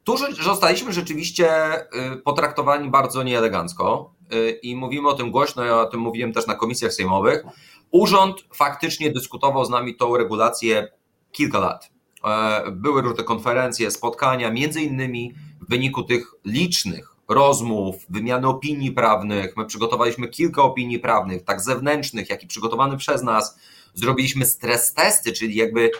Tu 0.05 0.17
zostaliśmy 0.43 0.93
rzeczywiście 0.93 1.77
y, 1.81 2.17
potraktowani 2.25 2.91
bardzo 2.91 3.23
nieelegancko 3.23 4.15
y, 4.33 4.51
i 4.51 4.77
mówimy 4.77 5.09
o 5.09 5.15
tym 5.15 5.31
głośno, 5.31 5.65
ja 5.65 5.81
o 5.81 5.87
tym 5.87 6.01
mówiłem 6.01 6.33
też 6.33 6.47
na 6.47 6.55
komisjach 6.55 6.93
sejmowych. 6.93 7.45
Urząd 7.91 8.37
faktycznie 8.55 9.11
dyskutował 9.11 9.65
z 9.65 9.71
nami 9.71 9.97
tą 9.97 10.17
regulację 10.17 10.89
kilka 11.33 11.59
lat. 11.59 11.91
E, 12.25 12.71
były 12.71 13.03
różne 13.03 13.25
konferencje, 13.25 13.91
spotkania, 13.91 14.51
między 14.51 14.83
innymi 14.83 15.35
w 15.61 15.71
wyniku 15.71 16.03
tych 16.03 16.35
licznych 16.45 17.19
rozmów, 17.29 18.07
wymiany 18.11 18.49
opinii 18.49 18.93
prawnych. 18.93 19.57
My 19.57 19.67
przygotowaliśmy 19.67 20.29
kilka 20.29 20.63
opinii 20.63 20.99
prawnych, 20.99 21.45
tak 21.45 21.61
zewnętrznych, 21.61 22.31
jak 22.31 22.43
i 22.43 22.47
przygotowanych 22.47 22.99
przez 22.99 23.23
nas. 23.23 23.59
Zrobiliśmy 23.95 24.47
stres 24.47 24.95
testy, 24.95 25.33
czyli 25.33 25.57
jakby 25.57 25.91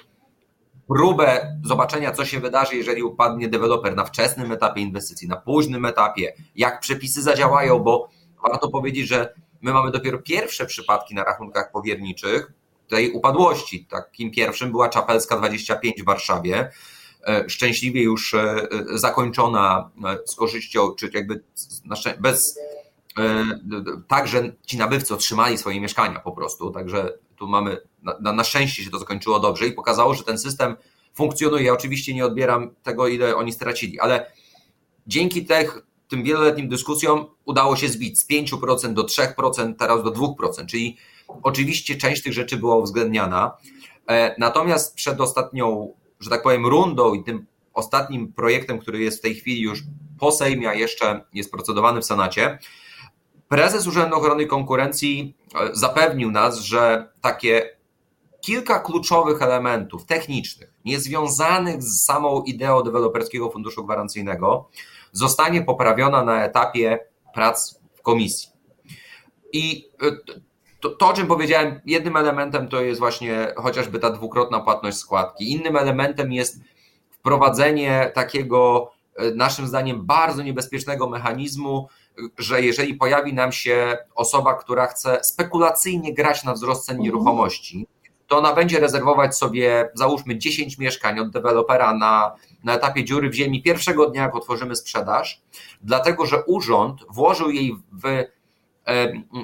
próbę 0.89 1.59
zobaczenia, 1.65 2.13
co 2.13 2.25
się 2.25 2.41
wydarzy, 2.41 2.77
jeżeli 2.77 3.03
upadnie 3.03 3.49
deweloper 3.49 3.97
na 3.97 4.05
wczesnym 4.05 4.53
etapie 4.53 4.81
inwestycji, 4.81 5.29
na 5.29 5.37
późnym 5.37 5.85
etapie, 5.85 6.33
jak 6.57 6.81
przepisy 6.81 7.23
zadziałają, 7.23 7.79
bo 7.79 8.09
warto 8.43 8.69
powiedzieć, 8.69 9.09
że 9.09 9.35
my 9.61 9.73
mamy 9.73 9.91
dopiero 9.91 10.19
pierwsze 10.19 10.67
przypadki 10.67 11.15
na 11.15 11.25
rachunkach 11.25 11.73
powierniczych 11.73 12.53
tej 12.89 13.13
upadłości. 13.13 13.87
Takim 13.91 14.31
pierwszym 14.31 14.71
była 14.71 14.89
Czapelska 14.89 15.37
25 15.37 16.03
w 16.03 16.05
Warszawie, 16.05 16.71
e, 17.27 17.45
szczęśliwie 17.49 18.03
już 18.03 18.35
e, 18.35 18.69
zakończona 18.95 19.91
e, 20.05 20.19
z 20.27 20.35
korzyścią, 20.35 20.95
czy 20.95 21.11
jakby 21.15 21.43
bez 22.21 22.59
tak, 24.09 24.29
że 24.29 24.53
ci 24.67 24.79
nabywcy 24.79 25.15
otrzymali 25.15 25.59
swoje 25.59 25.81
mieszkania 25.81 26.21
po 26.21 26.33
prostu, 26.33 26.71
także 26.71 27.13
tu 27.37 27.49
mamy, 27.49 27.81
na, 28.21 28.33
na 28.33 28.45
szczęście 28.45 28.85
się 28.85 28.91
to 28.91 28.99
zakończyło 28.99 29.41
dobrze 29.41 29.67
i 29.67 29.73
pokazało, 29.73 30.15
że 30.15 30.25
ten 30.25 30.39
system 30.39 30.77
funkcjonuje. 31.15 31.65
Ja 31.65 31.73
oczywiście 31.73 32.15
nie 32.15 32.27
odbieram 32.27 32.75
tego, 32.83 33.09
ile 33.09 33.37
oni 33.37 33.53
stracili, 33.53 34.01
ale 34.01 34.33
dzięki 35.07 35.47
tych, 35.47 35.83
tym 36.09 36.23
wieloletnim 36.23 36.69
dyskusjom 36.69 37.27
udało 37.45 37.77
się 37.77 37.89
zbić 37.89 38.21
z 38.21 38.29
5% 38.29 38.93
do 38.93 39.03
3%, 39.03 39.75
teraz 39.79 40.03
do 40.03 40.11
2%, 40.11 40.67
czyli 40.67 40.97
oczywiście 41.43 41.97
część 41.97 42.23
tych 42.23 42.33
rzeczy 42.33 42.57
była 42.57 42.77
uwzględniana. 42.77 43.57
E, 44.09 44.35
natomiast 44.39 44.95
przed 44.95 45.21
ostatnią, 45.21 45.95
że 46.21 46.31
tak 46.31 46.43
powiem, 46.43 46.67
rundą 46.67 47.15
i 47.15 47.25
tym 47.25 47.47
ostatnim 47.75 48.33
projektem, 48.33 48.79
który 48.79 48.99
jest 48.99 49.19
w 49.19 49.23
tej 49.23 49.35
chwili 49.35 49.61
już 49.61 49.83
po 50.19 50.33
Sejmie, 50.33 50.69
a 50.69 50.75
jeszcze 50.75 51.25
jest 51.35 51.51
procedowany 51.51 52.01
w 52.01 52.05
Senacie, 52.05 52.59
Prezes 53.49 53.87
Urzędu 53.87 54.17
Ochrony 54.17 54.47
Konkurencji 54.47 55.37
e, 55.55 55.71
zapewnił 55.73 56.31
nas, 56.31 56.59
że 56.59 57.13
takie 57.21 57.77
kilka 58.41 58.81
kluczowych 58.81 59.43
elementów 59.43 60.07
technicznych, 60.07 60.73
niezwiązanych 60.85 61.83
z 61.83 62.05
samą 62.05 62.43
ideą 62.43 62.83
deweloperskiego 62.83 63.51
funduszu 63.51 63.85
gwarancyjnego, 63.85 64.69
zostanie 65.13 65.63
poprawiona 65.63 66.25
na 66.25 66.45
etapie 66.45 66.99
prac 67.35 67.81
w 67.95 68.03
komisji. 68.03 68.49
I 69.53 69.89
e, 70.03 70.11
to, 70.81 70.91
to, 70.91 71.09
o 71.09 71.13
czym 71.13 71.27
powiedziałem, 71.27 71.81
jednym 71.85 72.17
elementem 72.17 72.69
to 72.69 72.81
jest 72.81 73.01
właśnie 73.01 73.55
chociażby 73.57 73.99
ta 73.99 74.11
dwukrotna 74.11 74.61
płatność 74.61 74.97
składki. 74.97 75.53
Innym 75.53 75.77
elementem 75.77 76.33
jest 76.33 76.61
wprowadzenie 77.11 78.13
takiego, 78.15 78.91
e, 79.17 79.31
naszym 79.31 79.67
zdaniem, 79.67 80.07
bardzo 80.07 80.43
niebezpiecznego 80.43 81.09
mechanizmu, 81.09 81.89
że 82.39 82.63
jeżeli 82.63 82.95
pojawi 82.95 83.35
nam 83.35 83.53
się 83.53 83.97
osoba, 84.15 84.55
która 84.55 84.87
chce 84.87 85.19
spekulacyjnie 85.23 86.15
grać 86.15 86.45
na 86.45 86.53
wzrost 86.53 86.87
cen 86.87 86.97
mhm. 86.97 87.05
nieruchomości, 87.05 87.87
to 88.27 88.39
ona 88.39 88.53
będzie 88.53 88.81
rezerwować 88.81 89.37
sobie, 89.37 89.91
załóżmy, 89.95 90.39
10 90.39 90.79
mieszkań 90.79 91.19
od 91.21 91.31
dewelopera 91.31 91.95
na, 91.95 92.33
na 92.65 92.75
etapie 92.75 93.05
dziury 93.05 93.31
w 93.31 93.35
ziemi 93.35 93.63
pierwszego 93.63 94.11
dnia, 94.11 94.23
jak 94.23 94.37
otworzymy 94.37 94.77
sprzedaż, 94.77 95.43
dlatego 95.81 96.27
że 96.27 96.45
urząd 96.45 97.05
włożył 97.11 97.51
jej 97.51 97.77
w, 97.93 98.25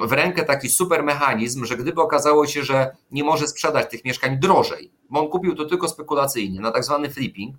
w 0.06 0.12
rękę 0.12 0.44
taki 0.44 0.68
super 0.68 1.02
mechanizm, 1.02 1.64
że 1.64 1.76
gdyby 1.76 2.02
okazało 2.02 2.46
się, 2.46 2.62
że 2.62 2.96
nie 3.10 3.24
może 3.24 3.48
sprzedać 3.48 3.90
tych 3.90 4.04
mieszkań 4.04 4.38
drożej, 4.38 4.90
bo 5.10 5.20
on 5.20 5.28
kupił 5.28 5.54
to 5.54 5.64
tylko 5.64 5.88
spekulacyjnie, 5.88 6.60
na 6.60 6.70
tak 6.70 6.84
zwany 6.84 7.10
flipping, 7.10 7.56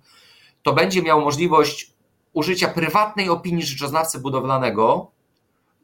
to 0.62 0.72
będzie 0.72 1.02
miał 1.02 1.20
możliwość 1.20 1.92
użycia 2.32 2.68
prywatnej 2.68 3.28
opinii 3.28 3.62
rzeczoznawcy 3.62 4.18
budowlanego, 4.18 5.10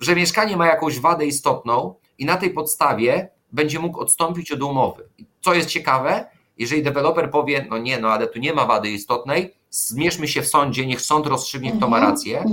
że 0.00 0.16
mieszkanie 0.16 0.56
ma 0.56 0.66
jakąś 0.66 1.00
wadę 1.00 1.26
istotną 1.26 1.94
i 2.18 2.25
na 2.25 2.37
tej 2.37 2.50
podstawie 2.50 3.28
będzie 3.52 3.78
mógł 3.78 4.00
odstąpić 4.00 4.52
od 4.52 4.62
umowy. 4.62 5.09
Co 5.40 5.54
jest 5.54 5.68
ciekawe, 5.68 6.26
jeżeli 6.59 6.82
deweloper 6.82 7.30
powie, 7.30 7.66
no 7.71 7.78
nie, 7.78 7.99
no 7.99 8.09
ale 8.09 8.26
tu 8.26 8.38
nie 8.38 8.52
ma 8.52 8.66
wady 8.66 8.90
istotnej, 8.90 9.54
zmierzmy 9.71 10.28
się 10.28 10.42
w 10.42 10.49
sądzie, 10.49 10.87
niech 10.87 11.00
sąd 11.00 11.26
rozstrzygnie, 11.26 11.73
kto 11.73 11.88
ma 11.88 11.97
mhm, 11.97 12.12
rację. 12.12 12.44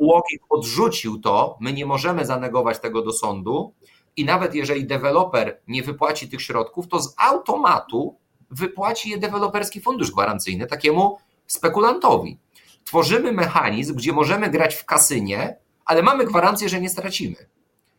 UOKiK 0.00 0.42
odrzucił 0.48 1.20
to, 1.20 1.56
my 1.60 1.72
nie 1.72 1.86
możemy 1.86 2.26
zanegować 2.26 2.78
tego 2.78 3.02
do 3.02 3.12
sądu 3.12 3.72
i 4.16 4.24
nawet 4.24 4.54
jeżeli 4.54 4.86
deweloper 4.86 5.60
nie 5.68 5.82
wypłaci 5.82 6.28
tych 6.28 6.42
środków, 6.42 6.88
to 6.88 7.00
z 7.00 7.14
automatu 7.16 8.16
wypłaci 8.50 9.10
je 9.10 9.18
deweloperski 9.18 9.80
fundusz 9.80 10.10
gwarancyjny 10.10 10.66
takiemu 10.66 11.18
spekulantowi 11.46 12.38
tworzymy 12.84 13.32
mechanizm, 13.32 13.94
gdzie 13.94 14.12
możemy 14.12 14.50
grać 14.50 14.74
w 14.74 14.84
kasynie, 14.84 15.56
ale 15.84 16.02
mamy 16.02 16.24
gwarancję, 16.24 16.68
że 16.68 16.80
nie 16.80 16.90
stracimy. 16.90 17.36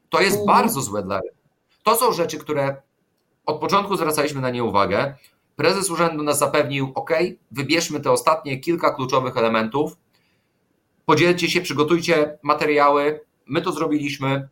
To 0.10 0.22
jest 0.22 0.40
mhm. 0.40 0.58
bardzo 0.58 0.82
złe 0.82 1.04
dla 1.04 1.16
rynku. 1.16 1.38
To 1.84 1.96
są 1.96 2.12
rzeczy, 2.12 2.38
które 2.38 2.82
od 3.46 3.60
początku 3.60 3.96
zwracaliśmy 3.96 4.42
na 4.42 4.50
nie 4.50 4.64
uwagę. 4.64 5.16
Prezes 5.56 5.90
urzędu 5.90 6.24
nas 6.24 6.40
zapewnił, 6.40 6.92
OK, 6.96 7.10
wybierzmy 7.52 8.00
te 8.00 8.12
ostatnie 8.12 8.60
kilka 8.60 8.94
kluczowych 8.94 9.38
elementów, 9.38 9.98
podzielcie 11.12 11.50
się, 11.50 11.62
przygotujcie 11.62 12.38
materiały. 12.44 13.22
My 13.46 13.62
to 13.62 13.72
zrobiliśmy. 13.72 14.50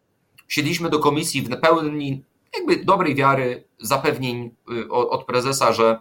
Siedliśmy 0.47 0.89
do 0.89 0.99
komisji 0.99 1.41
w 1.41 1.59
pełni 1.59 2.23
jakby 2.57 2.85
dobrej 2.85 3.15
wiary 3.15 3.63
zapewnień 3.79 4.55
y, 4.71 4.89
od 4.89 5.25
prezesa, 5.25 5.73
że 5.73 5.99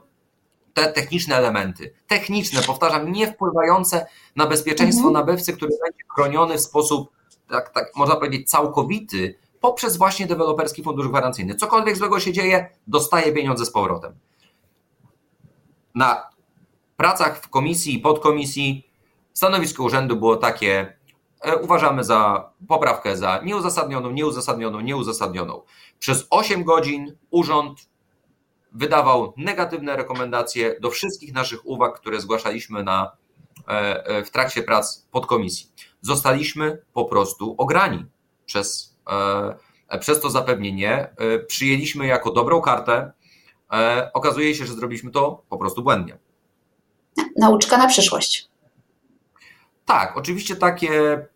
te 0.74 0.92
techniczne 0.92 1.36
elementy, 1.36 1.94
techniczne, 2.06 2.62
powtarzam, 2.62 3.12
nie 3.12 3.26
wpływające 3.26 4.06
na 4.36 4.46
bezpieczeństwo 4.46 5.08
mhm. 5.08 5.26
nabywcy, 5.26 5.52
który 5.52 5.70
będzie 5.84 6.04
chroniony 6.14 6.58
w 6.58 6.60
sposób, 6.60 7.10
tak, 7.48 7.72
tak 7.72 7.96
można 7.96 8.16
powiedzieć, 8.16 8.50
całkowity 8.50 9.38
poprzez 9.60 9.96
właśnie 9.96 10.26
deweloperski 10.26 10.82
fundusz 10.82 11.08
gwarancyjny. 11.08 11.54
Cokolwiek 11.54 11.96
złego 11.96 12.20
się 12.20 12.32
dzieje, 12.32 12.70
dostaje 12.86 13.32
pieniądze 13.32 13.66
z 13.66 13.70
powrotem. 13.70 14.12
Na 15.94 16.30
pracach 16.96 17.40
w 17.40 17.48
komisji 17.48 17.94
i 17.94 17.98
podkomisji 17.98 18.87
stanowisko 19.38 19.82
urzędu 19.82 20.16
było 20.16 20.36
takie, 20.36 20.96
e, 21.40 21.56
uważamy 21.56 22.04
za 22.04 22.50
poprawkę 22.68 23.16
za 23.16 23.40
nieuzasadnioną, 23.44 24.10
nieuzasadnioną, 24.10 24.80
nieuzasadnioną. 24.80 25.62
Przez 25.98 26.26
8 26.30 26.64
godzin 26.64 27.16
urząd 27.30 27.88
wydawał 28.72 29.34
negatywne 29.36 29.96
rekomendacje 29.96 30.80
do 30.80 30.90
wszystkich 30.90 31.34
naszych 31.34 31.66
uwag, 31.66 32.00
które 32.00 32.20
zgłaszaliśmy 32.20 32.84
na, 32.84 33.12
e, 33.68 34.06
e, 34.06 34.24
w 34.24 34.30
trakcie 34.30 34.62
prac 34.62 35.06
podkomisji. 35.10 35.66
Zostaliśmy 36.00 36.82
po 36.92 37.04
prostu 37.04 37.54
ograni 37.58 38.06
przez, 38.46 38.96
przez 40.00 40.20
to 40.20 40.30
zapewnienie. 40.30 41.14
Przyjęliśmy 41.46 42.06
jako 42.06 42.32
dobrą 42.32 42.60
kartę. 42.60 43.12
Okazuje 44.14 44.54
się, 44.54 44.66
że 44.66 44.72
zrobiliśmy 44.72 45.10
to 45.10 45.42
po 45.48 45.58
prostu 45.58 45.82
błędnie. 45.82 46.18
Nauczka 47.36 47.78
na 47.78 47.86
przyszłość. 47.86 48.48
Tak, 49.88 50.16
oczywiście 50.16 50.56
takie, 50.56 51.26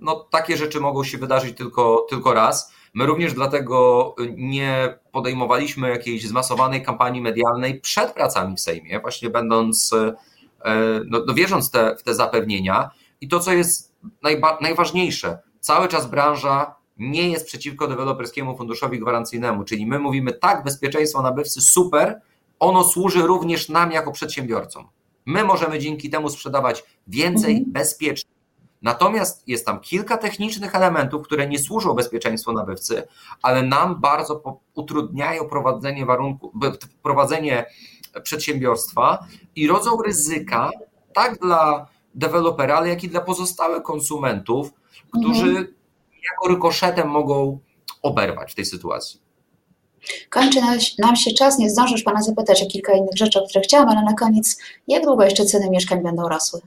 no, 0.00 0.14
takie 0.30 0.56
rzeczy 0.56 0.80
mogą 0.80 1.04
się 1.04 1.18
wydarzyć 1.18 1.56
tylko, 1.56 2.06
tylko 2.10 2.34
raz. 2.34 2.72
My 2.94 3.06
również 3.06 3.34
dlatego 3.34 4.14
nie 4.36 4.98
podejmowaliśmy 5.12 5.88
jakiejś 5.88 6.26
zmasowanej 6.26 6.82
kampanii 6.82 7.20
medialnej 7.20 7.80
przed 7.80 8.12
pracami 8.12 8.56
w 8.56 8.60
Sejmie, 8.60 9.00
właśnie 9.00 9.30
będąc, 9.30 9.92
e, 10.64 11.00
no, 11.06 11.20
no 11.26 11.34
wierząc 11.34 11.70
te, 11.70 11.96
w 11.96 12.02
te 12.02 12.14
zapewnienia. 12.14 12.90
I 13.20 13.28
to, 13.28 13.40
co 13.40 13.52
jest 13.52 13.94
najba, 14.22 14.58
najważniejsze, 14.60 15.38
cały 15.60 15.88
czas 15.88 16.10
branża 16.10 16.74
nie 16.96 17.30
jest 17.30 17.46
przeciwko 17.46 17.88
deweloperskiemu 17.88 18.56
funduszowi 18.56 19.00
gwarancyjnemu, 19.00 19.64
czyli 19.64 19.86
my 19.86 19.98
mówimy 19.98 20.32
tak, 20.32 20.64
bezpieczeństwo 20.64 21.22
nabywcy 21.22 21.60
super, 21.60 22.20
ono 22.58 22.84
służy 22.84 23.22
również 23.22 23.68
nam 23.68 23.92
jako 23.92 24.12
przedsiębiorcom. 24.12 24.88
My 25.28 25.44
możemy 25.44 25.78
dzięki 25.78 26.10
temu 26.10 26.28
sprzedawać 26.28 26.84
więcej, 27.06 27.56
mhm. 27.56 27.72
bezpiecznie. 27.72 28.30
Natomiast 28.82 29.48
jest 29.48 29.66
tam 29.66 29.80
kilka 29.80 30.16
technicznych 30.16 30.74
elementów, 30.74 31.22
które 31.22 31.48
nie 31.48 31.58
służą 31.58 31.94
bezpieczeństwu 31.94 32.52
nabywcy, 32.52 33.02
ale 33.42 33.62
nam 33.62 34.00
bardzo 34.00 34.60
utrudniają 34.74 35.48
prowadzenie 35.48 36.06
warunku, 36.06 36.52
prowadzenie 37.02 37.66
przedsiębiorstwa 38.22 39.26
i 39.56 39.66
rodzą 39.66 40.02
ryzyka 40.02 40.70
tak 41.12 41.38
dla 41.38 41.86
dewelopera, 42.14 42.76
ale 42.76 42.88
jak 42.88 43.04
i 43.04 43.08
dla 43.08 43.20
pozostałych 43.20 43.82
konsumentów, 43.82 44.72
którzy 45.18 45.48
mhm. 45.48 45.66
jako 46.30 46.48
rykoszetem 46.48 47.08
mogą 47.08 47.58
oberwać 48.02 48.52
w 48.52 48.54
tej 48.54 48.64
sytuacji. 48.64 49.27
Kończy 50.30 50.60
nam 50.98 51.16
się 51.16 51.30
czas, 51.30 51.58
nie 51.58 51.70
zdążysz 51.70 52.02
Pana 52.02 52.22
zapytać 52.22 52.62
o 52.62 52.66
kilka 52.66 52.92
innych 52.92 53.16
rzeczy, 53.16 53.42
o 53.42 53.48
które 53.48 53.60
chciałam, 53.60 53.88
ale 53.88 54.02
na 54.02 54.14
koniec, 54.14 54.58
jak 54.88 55.04
długo 55.04 55.24
jeszcze 55.24 55.44
ceny 55.44 55.70
mieszkań 55.70 56.02
będą 56.02 56.28
rosły? 56.28 56.60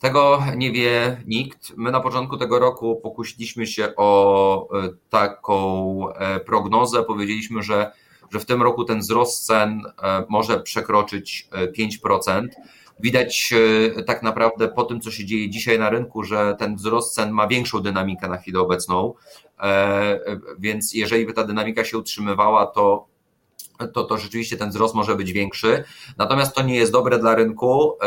Tego 0.00 0.42
nie 0.56 0.72
wie 0.72 1.22
nikt. 1.26 1.72
My 1.76 1.90
na 1.90 2.00
początku 2.00 2.36
tego 2.36 2.58
roku 2.58 3.00
pokusiliśmy 3.02 3.66
się 3.66 3.92
o 3.96 4.68
e, 4.78 4.88
taką 5.10 6.08
e, 6.08 6.40
prognozę. 6.40 7.02
Powiedzieliśmy, 7.02 7.62
że, 7.62 7.92
że 8.30 8.40
w 8.40 8.46
tym 8.46 8.62
roku 8.62 8.84
ten 8.84 9.00
wzrost 9.00 9.46
cen 9.46 9.82
e, 10.02 10.24
może 10.28 10.60
przekroczyć 10.60 11.48
5%. 11.78 12.48
Widać 13.00 13.54
tak 14.06 14.22
naprawdę 14.22 14.68
po 14.68 14.84
tym, 14.84 15.00
co 15.00 15.10
się 15.10 15.24
dzieje 15.24 15.50
dzisiaj 15.50 15.78
na 15.78 15.90
rynku, 15.90 16.22
że 16.22 16.56
ten 16.58 16.76
wzrost 16.76 17.14
cen 17.14 17.30
ma 17.30 17.46
większą 17.46 17.80
dynamikę 17.80 18.28
na 18.28 18.36
chwilę 18.36 18.60
obecną. 18.60 19.14
Więc 20.58 20.94
jeżeli 20.94 21.26
by 21.26 21.32
ta 21.32 21.44
dynamika 21.44 21.84
się 21.84 21.98
utrzymywała, 21.98 22.66
to 22.66 23.10
to, 23.92 24.04
to 24.04 24.18
rzeczywiście 24.18 24.56
ten 24.56 24.70
wzrost 24.70 24.94
może 24.94 25.16
być 25.16 25.32
większy. 25.32 25.84
Natomiast 26.18 26.54
to 26.54 26.62
nie 26.62 26.74
jest 26.74 26.92
dobre 26.92 27.18
dla 27.18 27.34
rynku. 27.34 27.98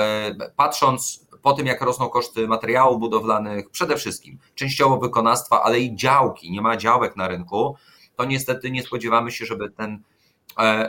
Patrząc 0.55 1.27
po 1.41 1.53
tym, 1.53 1.67
jak 1.67 1.81
rosną 1.81 2.09
koszty 2.09 2.47
materiałów 2.47 2.99
budowlanych, 2.99 3.69
przede 3.69 3.97
wszystkim 3.97 4.39
częściowo 4.55 4.97
wykonawstwa, 4.97 5.63
ale 5.63 5.79
i 5.79 5.95
działki, 5.95 6.51
nie 6.51 6.61
ma 6.61 6.77
działek 6.77 7.15
na 7.15 7.27
rynku, 7.27 7.75
to 8.15 8.25
niestety 8.25 8.71
nie 8.71 8.83
spodziewamy 8.83 9.31
się, 9.31 9.45
żeby 9.45 9.69
ten, 9.69 9.93
e, 9.93 9.99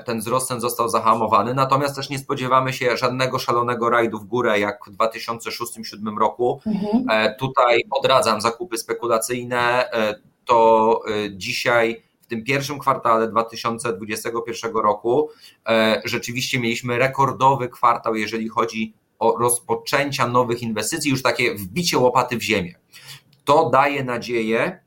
ten 0.04 0.18
wzrost 0.18 0.48
cen 0.48 0.60
został 0.60 0.88
zahamowany. 0.88 1.54
Natomiast 1.54 1.96
też 1.96 2.10
nie 2.10 2.18
spodziewamy 2.18 2.72
się 2.72 2.96
żadnego 2.96 3.38
szalonego 3.38 3.90
rajdu 3.90 4.18
w 4.18 4.24
górę, 4.24 4.60
jak 4.60 4.84
w 4.86 4.96
2006-2007 4.96 6.18
roku. 6.18 6.60
Mhm. 6.66 7.04
E, 7.10 7.34
tutaj 7.34 7.84
odradzam 7.90 8.40
zakupy 8.40 8.78
spekulacyjne. 8.78 9.90
E, 9.92 10.14
to 10.44 11.00
dzisiaj 11.30 12.04
w 12.22 12.26
tym 12.26 12.44
pierwszym 12.44 12.78
kwartale 12.78 13.28
2021 13.28 14.76
roku 14.76 15.30
rzeczywiście 16.04 16.60
mieliśmy 16.60 16.98
rekordowy 16.98 17.68
kwartał, 17.68 18.14
jeżeli 18.14 18.48
chodzi 18.48 18.94
o 19.18 19.36
rozpoczęcia 19.38 20.26
nowych 20.26 20.62
inwestycji, 20.62 21.10
już 21.10 21.22
takie 21.22 21.54
wbicie 21.54 21.98
łopaty 21.98 22.36
w 22.36 22.42
ziemię. 22.42 22.74
To 23.44 23.70
daje 23.70 24.04
nadzieję, 24.04 24.83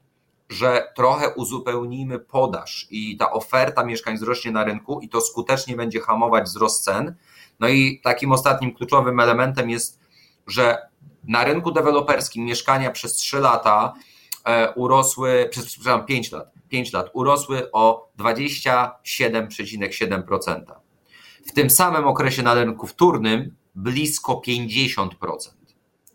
że 0.50 0.92
trochę 0.96 1.30
uzupełnimy 1.30 2.20
podaż 2.20 2.88
i 2.90 3.18
ta 3.18 3.32
oferta 3.32 3.84
mieszkań 3.84 4.16
wzrośnie 4.16 4.52
na 4.52 4.64
rynku 4.64 5.00
i 5.00 5.10
to 5.10 5.22
skutecznie 5.22 5.76
będzie 5.76 6.00
hamować 6.00 6.46
wzrost 6.46 6.84
cen. 6.84 7.16
No 7.60 7.68
i 7.68 8.02
takim 8.04 8.32
ostatnim 8.32 8.76
kluczowym 8.76 9.20
elementem 9.20 9.70
jest, 9.70 10.00
że 10.48 10.78
na 11.24 11.44
rynku 11.44 11.72
deweloperskim 11.72 12.46
mieszkania 12.46 12.92
przez 12.92 13.16
3 13.16 13.40
lata 13.40 13.94
e, 14.46 14.74
urosły, 14.74 15.48
przez 15.52 15.66
przepraszam, 15.66 16.06
5 16.06 16.32
lat, 16.32 16.52
5 16.70 16.94
lat 16.94 17.10
urosły 17.14 17.72
o 17.72 18.10
27,7%. 18.20 20.62
W 21.46 21.52
tym 21.52 21.70
samym 21.70 22.08
okresie 22.08 22.44
na 22.44 22.54
rynku 22.54 22.88
wtórnym 22.88 23.56
blisko 23.76 24.42
50%. 24.48 25.10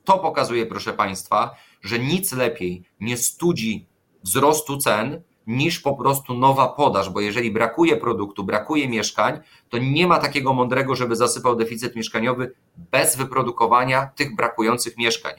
To 0.04 0.18
pokazuje, 0.18 0.66
proszę 0.66 0.92
Państwa, 0.92 1.54
że 1.82 1.98
nic 1.98 2.32
lepiej 2.32 2.84
nie 3.00 3.16
studzi 3.16 3.91
wzrostu 4.22 4.76
cen 4.76 5.22
niż 5.46 5.80
po 5.80 5.94
prostu 5.94 6.34
nowa 6.34 6.68
podaż, 6.68 7.10
bo 7.10 7.20
jeżeli 7.20 7.50
brakuje 7.50 7.96
produktu, 7.96 8.44
brakuje 8.44 8.88
mieszkań, 8.88 9.40
to 9.68 9.78
nie 9.78 10.06
ma 10.06 10.18
takiego 10.18 10.52
mądrego, 10.52 10.96
żeby 10.96 11.16
zasypał 11.16 11.56
deficyt 11.56 11.96
mieszkaniowy 11.96 12.54
bez 12.76 13.16
wyprodukowania 13.16 14.10
tych 14.16 14.36
brakujących 14.36 14.96
mieszkań. 14.96 15.32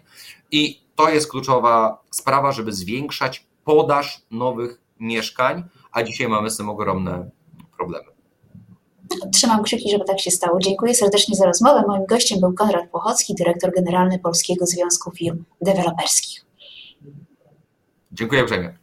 I 0.52 0.82
to 0.96 1.10
jest 1.10 1.32
kluczowa 1.32 2.02
sprawa, 2.12 2.52
żeby 2.52 2.74
zwiększać 2.74 3.48
podaż 3.64 4.22
nowych 4.32 4.82
mieszkań, 5.00 5.64
a 5.92 6.04
dzisiaj 6.04 6.28
mamy 6.28 6.50
z 6.50 6.58
tym 6.58 6.70
ogromne 6.70 7.30
problemy. 7.78 8.06
Trzymam 9.34 9.64
kciuki, 9.64 9.92
żeby 9.92 10.06
tak 10.06 10.20
się 10.20 10.32
stało. 10.32 10.60
Dziękuję 10.60 10.96
serdecznie 10.96 11.36
za 11.36 11.46
rozmowę. 11.46 11.84
Moim 11.88 12.06
gościem 12.06 12.40
był 12.40 12.54
Konrad 12.54 12.90
Płochocki, 12.90 13.36
dyrektor 13.36 13.72
generalny 13.76 14.20
Polskiego 14.20 14.66
Związku 14.66 15.12
Firm 15.12 15.44
Deweloperskich. 15.62 16.43
Dziękuję 18.14 18.42
uprzejmie. 18.42 18.83